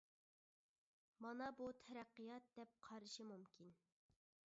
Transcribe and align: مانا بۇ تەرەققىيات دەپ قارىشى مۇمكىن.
مانا 1.25 1.49
بۇ 1.59 1.67
تەرەققىيات 1.81 2.47
دەپ 2.61 2.73
قارىشى 2.87 3.27
مۇمكىن. 3.33 3.71